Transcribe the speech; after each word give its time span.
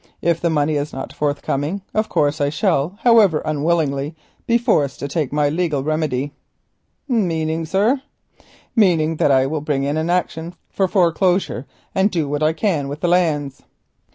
If 0.23 0.41
the 0.41 0.49
money 0.49 0.77
is 0.77 0.91
not 0.93 1.13
forthcoming, 1.13 1.83
of 1.93 2.09
course 2.09 2.41
I 2.41 2.49
shall, 2.49 2.97
however 3.03 3.43
unwillingly, 3.45 4.15
be 4.47 4.57
forced 4.57 4.97
to 4.97 5.07
take 5.07 5.31
my 5.31 5.47
legal 5.47 5.83
remedy." 5.83 6.33
"Meaning, 7.07 7.67
sir——" 7.67 8.01
"Meaning 8.75 9.17
that 9.17 9.29
I 9.29 9.43
shall 9.43 9.61
bring 9.61 9.85
an 9.85 10.09
action 10.09 10.55
for 10.71 10.87
foreclosure 10.87 11.67
and 11.93 12.09
do 12.09 12.27
what 12.27 12.41
I 12.41 12.51
can 12.51 12.87
with 12.87 13.01
the 13.01 13.09
lands." 13.09 13.61